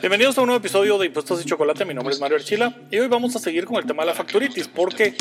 [0.00, 1.84] Bienvenidos a un nuevo episodio de Impuestos y Chocolate.
[1.84, 4.14] Mi nombre es Mario Archila y hoy vamos a seguir con el tema de la
[4.14, 5.14] facturitis porque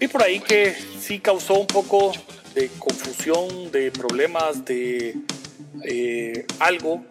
[0.00, 2.12] vi por ahí que sí causó un poco
[2.54, 5.14] de confusión, de problemas, de
[5.84, 7.04] eh, algo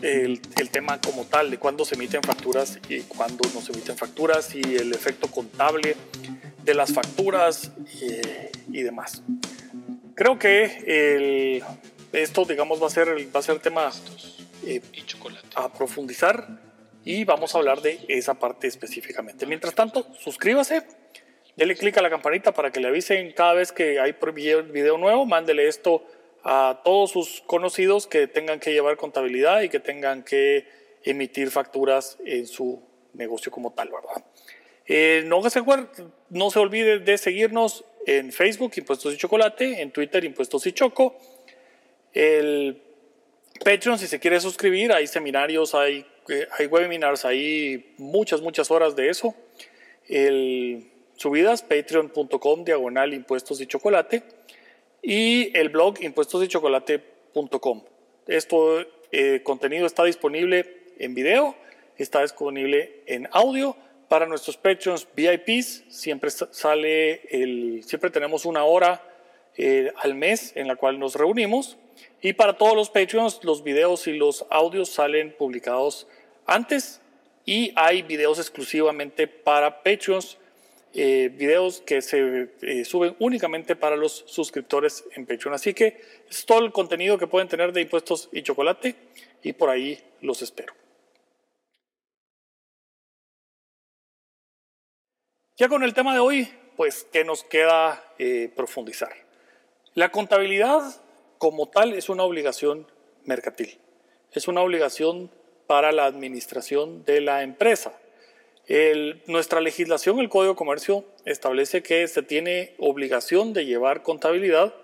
[0.00, 4.54] el, tema como tal, de cuándo se emiten facturas y cuándo no se emiten facturas
[4.54, 5.96] y el efecto contable
[6.64, 7.70] de las facturas
[8.00, 9.22] y, y demás.
[10.14, 11.62] Creo que
[12.12, 13.90] esto, digamos, va a ser, va a ser tema
[14.66, 14.82] eh,
[15.54, 16.46] a profundizar
[17.04, 19.46] y vamos a hablar de esa parte específicamente.
[19.46, 20.82] Mientras tanto, suscríbase,
[21.56, 24.14] dele clic a la campanita para que le avisen cada vez que hay
[24.72, 26.04] video nuevo, mándele esto
[26.44, 30.66] a todos sus conocidos que tengan que llevar contabilidad y que tengan que
[31.04, 32.82] emitir facturas en su
[33.14, 34.24] negocio como tal, ¿verdad?
[34.86, 35.62] Eh, no, se,
[36.30, 41.16] no se olvide de seguirnos en Facebook, Impuestos y Chocolate, en Twitter, Impuestos y Choco,
[42.12, 42.82] el
[43.64, 48.96] Patreon, si se quiere suscribir, hay seminarios, hay, eh, hay webinars, hay muchas, muchas horas
[48.96, 49.34] de eso.
[51.16, 54.22] Subidas, patreon.com, diagonal impuestos y chocolate.
[55.02, 57.84] Y el blog impuestosychocolate.com.
[58.26, 61.54] Esto eh, contenido está disponible en video,
[61.98, 63.76] está disponible en audio.
[64.08, 69.11] Para nuestros Patreons VIPs siempre sale el, siempre tenemos una hora
[69.56, 71.76] eh, al mes en la cual nos reunimos
[72.20, 76.06] y para todos los Patreons, los videos y los audios salen publicados
[76.46, 77.00] antes
[77.44, 80.38] y hay videos exclusivamente para Patreons,
[80.94, 85.54] eh, videos que se eh, suben únicamente para los suscriptores en Patreon.
[85.54, 86.00] Así que
[86.30, 88.94] es todo el contenido que pueden tener de impuestos y chocolate
[89.42, 90.74] y por ahí los espero.
[95.56, 99.21] Ya con el tema de hoy, pues, ¿qué nos queda eh, profundizar?
[99.94, 100.80] La contabilidad
[101.36, 102.86] como tal es una obligación
[103.24, 103.78] mercantil.
[104.32, 105.30] Es una obligación
[105.66, 107.98] para la administración de la empresa.
[109.26, 114.74] nuestra legislación, el Código de Comercio, establece que se tiene obligación de llevar contabilidad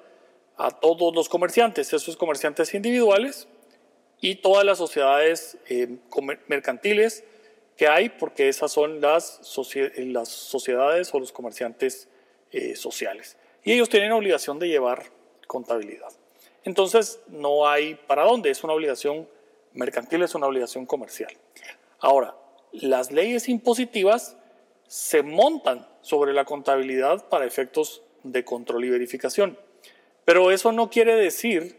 [0.59, 3.49] a todos los comerciantes, esos comerciantes individuales
[4.21, 5.89] y todas las sociedades eh,
[6.49, 7.25] mercantiles
[7.79, 12.09] que hay, porque esas son las, sociedades o los comerciantes
[12.51, 13.39] eh, sociales.
[13.69, 15.03] Y ellos tienen obligación de llevar
[15.47, 16.09] contabilidad.
[16.65, 19.29] Entonces no hay para dónde, es una obligación
[19.75, 21.37] mercantil, es una obligación comercial.
[21.99, 22.35] Ahora,
[22.73, 24.39] las leyes impositivas
[24.87, 29.59] se montan sobre la contabilidad para efectos de control y verificación.
[30.25, 31.77] Pero eso no quiere decir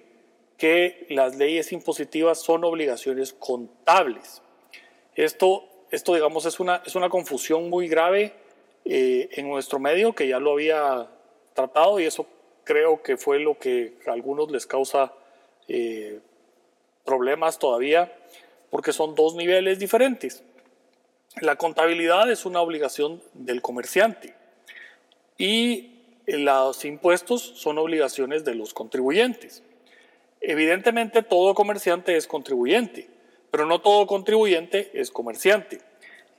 [0.58, 4.44] que las leyes impositivas son obligaciones contables.
[5.16, 8.36] Esto, esto digamos, es una, es una confusión muy grave
[8.86, 11.10] eh, en nuestro medio que ya lo había
[12.00, 12.26] y eso
[12.64, 15.14] creo que fue lo que a algunos les causa
[15.68, 16.20] eh,
[17.06, 18.14] problemas todavía,
[18.70, 20.44] porque son dos niveles diferentes.
[21.42, 24.36] La contabilidad es una obligación del comerciante
[25.38, 25.92] y
[26.28, 29.64] los impuestos son obligaciones de los contribuyentes.
[30.42, 33.10] Evidentemente todo comerciante es contribuyente,
[33.52, 35.82] pero no todo contribuyente es comerciante.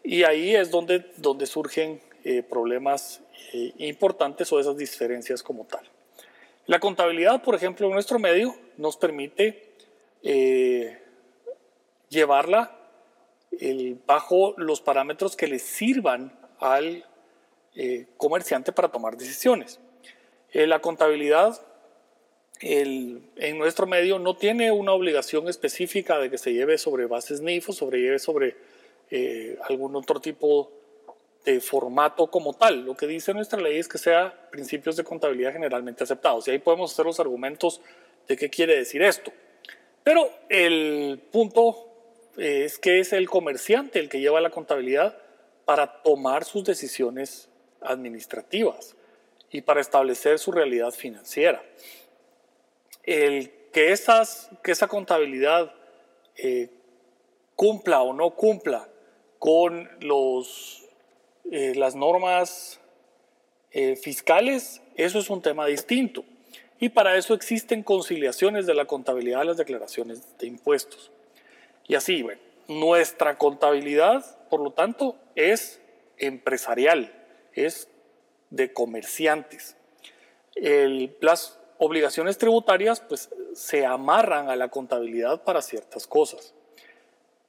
[0.02, 3.22] Y ahí es donde, donde surgen eh, problemas
[3.54, 5.80] eh, importantes o esas diferencias como tal.
[6.66, 9.72] La contabilidad, por ejemplo, en nuestro medio nos permite
[10.22, 10.98] eh,
[12.10, 12.76] llevarla
[14.06, 17.04] bajo los parámetros que le sirvan al
[18.16, 19.80] comerciante para tomar decisiones.
[20.52, 21.60] La contabilidad
[22.60, 27.70] en nuestro medio no tiene una obligación específica de que se lleve sobre bases NIF
[27.70, 28.56] o sobre lleve sobre
[29.68, 30.70] algún otro tipo
[31.44, 32.84] de formato como tal.
[32.84, 36.46] Lo que dice nuestra ley es que sea principios de contabilidad generalmente aceptados.
[36.46, 37.80] Y ahí podemos hacer los argumentos
[38.28, 39.32] de qué quiere decir esto.
[40.02, 41.86] Pero el punto
[42.36, 45.16] es que es el comerciante el que lleva la contabilidad
[45.64, 47.48] para tomar sus decisiones
[47.80, 48.96] administrativas
[49.50, 51.62] y para establecer su realidad financiera.
[53.02, 53.94] El que,
[54.62, 55.72] que esa contabilidad
[56.36, 56.70] eh,
[57.56, 58.88] cumpla o no cumpla
[59.38, 60.88] con los
[61.50, 62.80] eh, las normas
[63.72, 66.24] eh, fiscales, eso es un tema distinto.
[66.78, 71.10] Y para eso existen conciliaciones de la contabilidad de las declaraciones de impuestos.
[71.88, 75.80] Y así, bueno, nuestra contabilidad, por lo tanto, es
[76.18, 77.12] empresarial,
[77.52, 77.88] es
[78.50, 79.76] de comerciantes.
[81.20, 86.54] las obligaciones tributarias pues, se amarran a la contabilidad para ciertas cosas.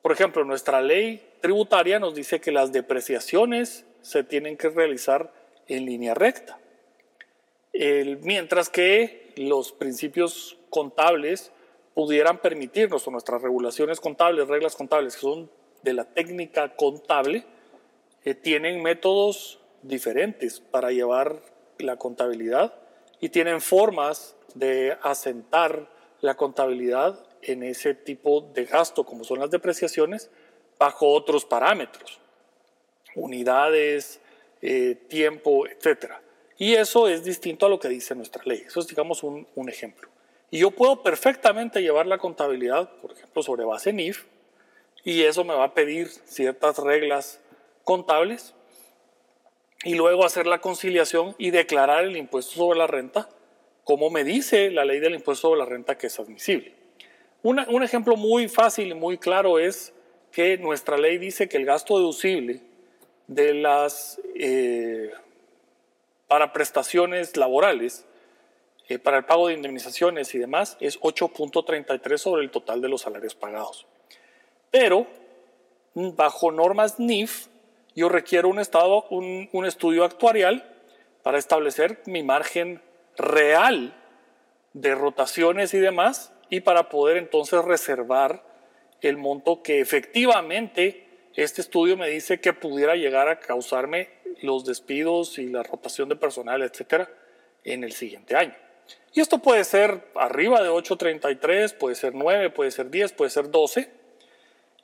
[0.01, 5.33] Por ejemplo, nuestra ley tributaria nos dice que las depreciaciones se tienen que realizar
[5.67, 6.59] en línea recta.
[8.21, 11.51] mientras que los principios contables
[11.93, 15.49] pudieran permitirnos, o nuestras regulaciones contables, reglas contables, que son
[15.83, 17.45] de la técnica contable,
[18.23, 21.41] eh, tienen métodos diferentes para llevar
[21.79, 22.73] la contabilidad
[23.19, 25.89] y tienen formas de asentar
[26.21, 30.29] la contabilidad en ese tipo de gasto, como son las depreciaciones,
[30.77, 32.20] bajo otros parámetros,
[33.15, 34.19] unidades,
[34.61, 36.13] eh, tiempo, etc.
[36.57, 38.63] Y eso es distinto a lo que dice nuestra ley.
[38.65, 40.09] Eso es, digamos, un, un ejemplo.
[40.49, 44.25] Y yo puedo perfectamente llevar la contabilidad, por ejemplo, sobre base NIF,
[45.03, 47.39] y eso me va a pedir ciertas reglas
[47.83, 48.53] contables
[49.83, 53.29] y luego hacer la conciliación y declarar el impuesto sobre la renta
[53.83, 56.73] como me dice la ley del impuesto sobre la renta que es admisible.
[57.41, 59.93] un ejemplo muy fácil y muy claro es
[60.31, 62.61] que nuestra ley dice que el gasto deducible
[63.27, 65.11] de las eh,
[66.27, 68.05] para prestaciones laborales,
[68.87, 73.01] eh, para el pago de indemnizaciones y demás, es 8.33 sobre el total de los
[73.01, 73.85] salarios pagados.
[74.69, 75.07] Pero
[75.93, 77.47] bajo normas NIF,
[77.95, 80.65] yo requiero un, estado, un, un estudio actuarial
[81.23, 82.81] para establecer mi margen
[83.17, 83.93] real
[84.73, 88.43] de rotaciones y demás y para poder entonces reservar
[89.01, 94.09] el monto que efectivamente este estudio me dice que pudiera llegar a causarme
[94.41, 97.09] los despidos y la rotación de personal, etcétera,
[97.63, 98.55] en el siguiente año.
[99.13, 103.49] Y esto puede ser arriba de 8.33, puede ser 9, puede ser 10, puede ser
[103.49, 103.89] 12.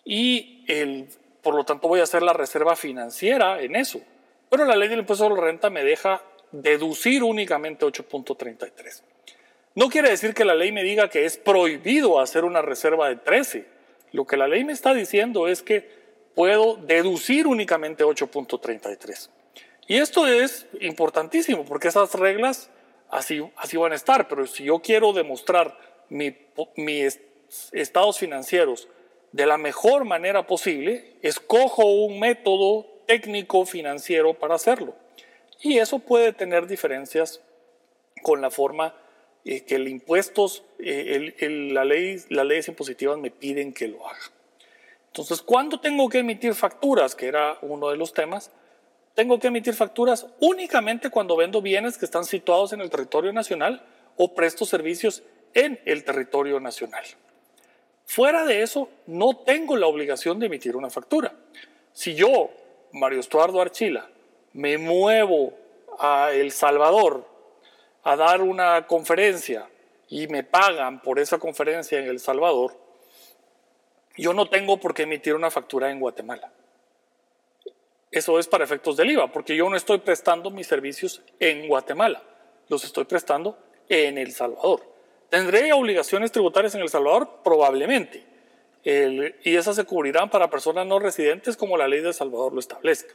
[0.04, 1.08] Y el,
[1.42, 4.02] por lo tanto voy a hacer la reserva financiera en eso.
[4.50, 6.22] Pero la ley del impuesto sobre la renta me deja
[6.52, 9.02] deducir únicamente 8.33.
[9.76, 13.18] No quiere decir que la ley me diga que es prohibido hacer una reserva de
[13.18, 13.66] 13.
[14.12, 15.97] Lo que la ley me está diciendo es que
[16.38, 19.30] puedo deducir únicamente 8.33.
[19.88, 22.70] Y esto es importantísimo porque esas reglas
[23.10, 25.76] así, así van a estar, pero si yo quiero demostrar
[26.10, 27.20] mis
[27.72, 28.88] estados financieros
[29.32, 34.94] de la mejor manera posible, escojo un método técnico financiero para hacerlo.
[35.64, 37.42] Y eso puede tener diferencias
[38.22, 38.94] con la forma
[39.44, 41.34] eh, que el impuestos, eh,
[41.72, 44.37] la ley, las leyes impositivas me piden que lo haga.
[45.18, 47.16] Entonces, ¿cuándo tengo que emitir facturas?
[47.16, 48.52] Que era uno de los temas.
[49.16, 53.84] Tengo que emitir facturas únicamente cuando vendo bienes que están situados en el territorio nacional
[54.16, 55.24] o presto servicios
[55.56, 57.04] en el territorio nacional.
[58.06, 61.34] Fuera de eso, no tengo la obligación de emitir una factura.
[61.94, 62.52] Si yo,
[62.94, 64.08] Mario Estuardo Archila,
[64.54, 65.54] me muevo
[65.98, 67.28] a El Salvador
[68.04, 69.68] a dar una conferencia
[70.10, 72.87] y me pagan por esa conferencia en El Salvador,
[74.18, 76.52] yo no tengo por qué emitir una factura en Guatemala.
[78.12, 82.24] Eso es para efectos del IVA, porque yo no estoy prestando mis servicios en Guatemala,
[82.70, 83.58] los estoy prestando
[83.90, 84.82] en El Salvador.
[85.30, 87.42] ¿Tendré obligaciones tributarias en El Salvador?
[87.44, 88.24] Probablemente.
[88.84, 92.60] y esas se cubrirán para personas no residentes como la ley de El Salvador lo
[92.60, 93.14] establezca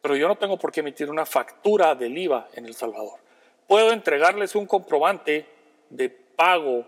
[0.00, 3.18] pero yo no tengo por qué emitir una factura del IVA en El Salvador.
[3.66, 5.46] ¿Puedo entregarles un comprobante
[5.90, 6.86] de pago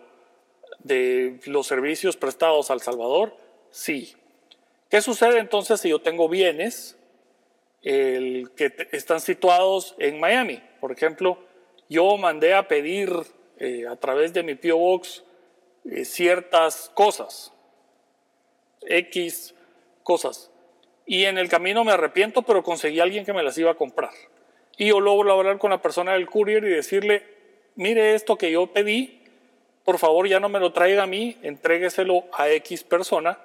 [0.78, 3.34] de los servicios prestados al Salvador?
[3.70, 4.14] Sí.
[4.88, 6.96] ¿Qué sucede entonces si yo tengo bienes
[7.82, 10.62] que están situados en Miami?
[10.80, 11.38] Por ejemplo,
[11.88, 13.10] yo mandé a pedir
[13.58, 15.22] eh, a través de mi PO Box
[15.84, 17.52] eh, ciertas cosas,
[18.82, 19.54] X
[20.02, 20.50] cosas
[21.10, 23.74] y en el camino me arrepiento, pero conseguí a alguien que me las iba a
[23.74, 24.12] comprar.
[24.76, 27.24] Y yo logro hablar con la persona del courier y decirle,
[27.74, 29.20] mire esto que yo pedí,
[29.84, 33.40] por favor ya no me lo traiga a mí, entrégueselo a X persona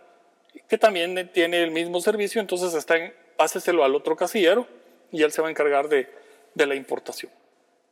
[0.68, 4.68] que también tiene el mismo servicio, entonces está en, páseselo al otro casillero
[5.12, 6.10] y él se va a encargar de,
[6.54, 7.32] de la importación.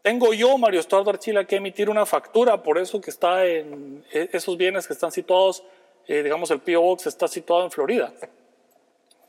[0.01, 4.29] Tengo yo, Mario Estuardo Archila, que emitir una factura por eso que está en e,
[4.33, 5.63] esos bienes que están situados,
[6.07, 6.81] eh, digamos, el P.O.
[6.81, 8.13] Box está situado en Florida.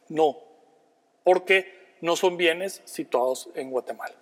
[0.08, 0.38] No,
[1.22, 4.14] porque no son bienes situados en Guatemala.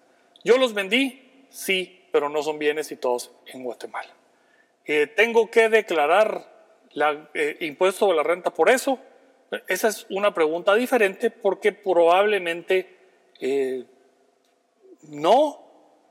[0.44, 4.10] Yo los vendí, sí, pero no son bienes situados en Guatemala.
[4.84, 6.51] Eh, ¿Tengo que declarar
[6.94, 8.98] el eh, impuesto sobre la renta por eso?
[9.68, 12.96] Esa es una pregunta diferente porque probablemente
[13.40, 13.84] eh,
[15.08, 15.60] no,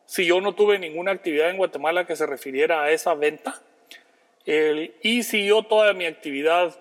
[0.06, 3.62] si yo no tuve ninguna actividad en Guatemala que se refiriera a esa venta,
[4.46, 6.76] y si yo toda mi actividad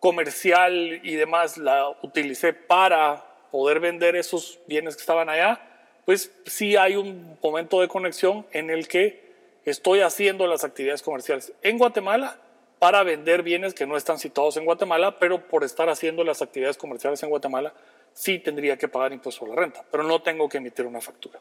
[0.00, 5.60] comercial y demás la utilicé para poder vender esos bienes que estaban allá,
[6.04, 9.22] pues sí hay un momento de conexión en el que
[9.64, 12.38] estoy haciendo las actividades comerciales en Guatemala
[12.84, 16.76] para vender bienes que no están situados en Guatemala, pero por estar haciendo las actividades
[16.76, 17.72] comerciales en Guatemala
[18.12, 21.40] sí tendría que pagar impuesto a la renta, pero no tengo que emitir una factura.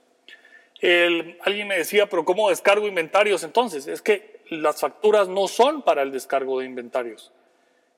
[1.42, 3.88] alguien me decía, pero ¿cómo descargo inventarios entonces?
[3.88, 7.34] Es que las facturas no son para el descargo de inventarios.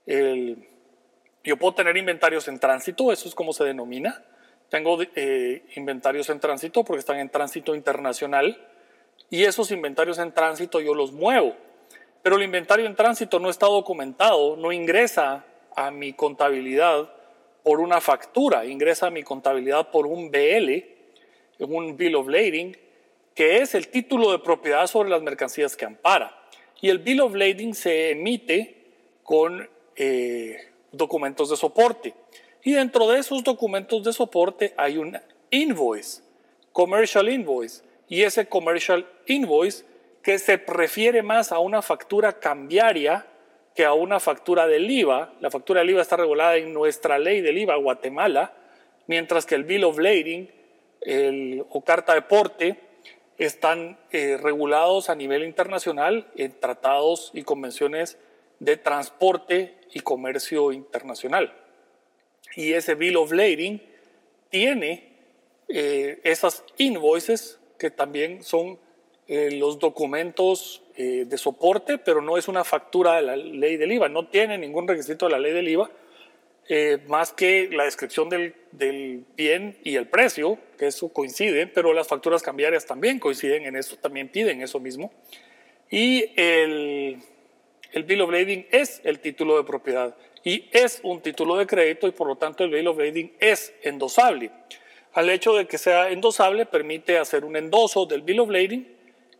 [0.07, 4.25] yo puedo tener inventarios en tránsito, eso es como se denomina.
[4.69, 8.57] Tengo eh, inventarios en tránsito porque están en tránsito internacional
[9.29, 11.55] y esos inventarios en tránsito yo los muevo.
[12.25, 17.13] Pero el inventario en tránsito no está documentado, no ingresa a mi contabilidad
[17.61, 20.71] por una factura, ingresa a mi contabilidad por un BL,
[21.59, 22.75] un Bill of Lading,
[23.35, 26.35] que es el título de propiedad sobre las mercancías que ampara.
[26.81, 28.75] Y el Bill of Lading se emite
[29.21, 32.15] con eh, documentos de soporte.
[32.63, 35.15] Y dentro de esos documentos de soporte hay un
[35.51, 36.23] invoice,
[36.71, 37.83] commercial invoice.
[38.09, 39.85] Y ese commercial invoice
[40.25, 43.27] que se refiere más a una factura cambiaria
[43.75, 45.35] que a una factura del IVA.
[45.39, 48.51] La factura del IVA está regulada en nuestra ley del IVA, Guatemala,
[49.05, 50.49] mientras que el Bill of Lading
[51.69, 52.79] o carta de porte
[53.37, 58.17] están eh, regulados a nivel internacional en tratados y convenciones
[58.59, 61.53] de transporte y comercio internacional.
[62.55, 63.79] Y ese Bill of Lading
[64.49, 65.07] tiene
[65.67, 68.79] eh, esas invoices que también son
[69.27, 74.07] eh, los documentos de soporte, pero no es una factura de la ley del IVA,
[74.07, 75.91] no tiene ningún requisito de la ley del IVA,
[76.67, 81.93] eh, más que la descripción del, del, bien y el precio, que eso coincide, pero
[81.93, 85.13] las facturas cambiarias también coinciden en eso, también piden eso mismo.
[85.91, 87.19] Y el,
[87.91, 92.07] el Bill of Lading es el título de propiedad y es un título de crédito
[92.07, 94.49] y por lo tanto el Bill of Lading es endosable.
[95.13, 98.94] Al hecho de que sea endosable permite hacer un endoso del Bill of Lading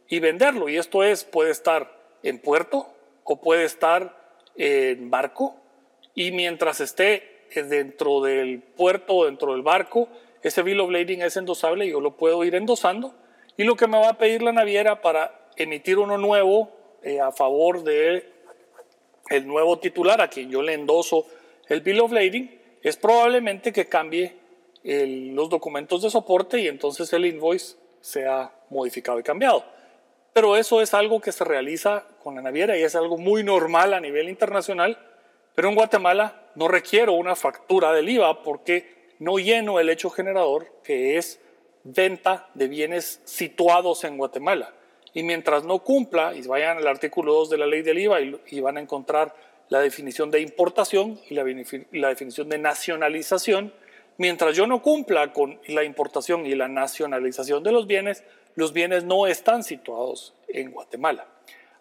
[0.08, 0.70] y venderlo.
[0.70, 1.92] Y esto es, puede estar
[2.24, 2.88] en puerto
[3.24, 4.16] o puede estar
[4.56, 5.56] en barco
[6.14, 10.10] y mientras esté dentro del puerto o dentro del barco,
[10.42, 13.14] ese bill of lading es endosable y yo lo puedo ir endosando.
[13.58, 16.72] Y lo que me va a pedir la naviera para emitir uno nuevo
[17.04, 18.32] eh, a favor de
[19.30, 21.26] el nuevo titular a quien yo le endoso
[21.68, 24.36] el bill of lading es probablemente que cambie
[24.84, 29.66] los documentos de soporte y entonces el invoice sea modificado y cambiado.
[30.36, 33.96] Pero eso es algo que se realiza con la naviera y es algo muy normal
[33.96, 35.00] a nivel internacional
[35.56, 40.68] pero en Guatemala no requiero una factura del IVA porque no lleno el hecho generador
[40.84, 41.40] que es
[41.84, 44.74] venta de bienes situados en Guatemala.
[45.14, 48.60] Y mientras no cumpla, y vayan al artículo 2 de la ley del IVA y,
[48.60, 49.34] van a encontrar
[49.70, 51.46] la definición de importación y la,
[51.94, 53.72] la definición de nacionalización,
[54.18, 59.04] mientras yo no cumpla con la importación y la nacionalización de los bienes, los bienes
[59.04, 61.28] no están situados en Guatemala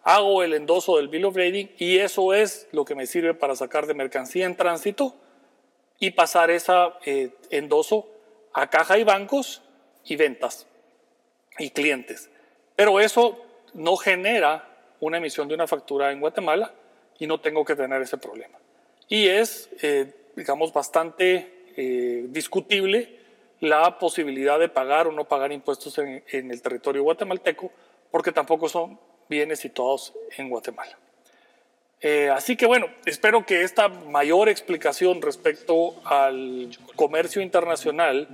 [0.05, 3.55] hago el endoso del Bill of Lading y eso es lo que me sirve para
[3.55, 5.15] sacar de mercancía en tránsito
[5.99, 6.73] y pasar ese
[7.05, 8.07] eh, endoso
[8.53, 9.63] a caja y bancos
[10.05, 10.67] y ventas
[11.57, 12.29] y clientes.
[12.75, 16.71] Pero eso no genera una emisión de una factura en Guatemala
[17.17, 18.59] y no tengo que tener ese problema.
[19.09, 23.14] Y es, eh, digamos, bastante eh, discutible
[23.59, 27.71] la posibilidad de pagar o no pagar impuestos en, el territorio guatemalteco,
[28.11, 30.97] porque tampoco son bienes situados en Guatemala.
[32.01, 38.27] Eh, así que bueno, espero que esta mayor explicación respecto al comercio internacional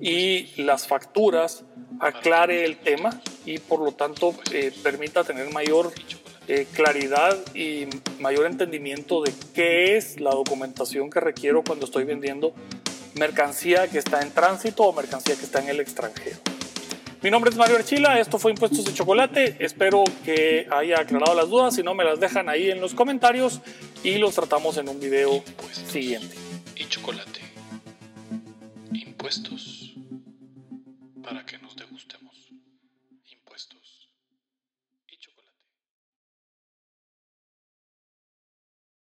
[0.00, 1.64] y las facturas
[2.00, 3.10] aclare el tema
[3.44, 5.92] y por lo tanto eh, permita tener mayor
[6.48, 7.86] eh, claridad y
[8.18, 12.52] mayor entendimiento de qué es la documentación que requiero cuando estoy vendiendo
[13.14, 16.38] mercancía que está en tránsito o mercancía que está en el extranjero.
[17.22, 21.48] Mi nombre es Mario Archila, esto fue Impuestos de Chocolate, espero que haya aclarado las
[21.48, 23.60] dudas, si no me las dejan ahí en los comentarios
[24.02, 25.44] y los tratamos en un video
[25.88, 26.36] siguiente.
[26.74, 27.40] Y chocolate.
[28.92, 29.94] Impuestos
[31.22, 31.76] para que nos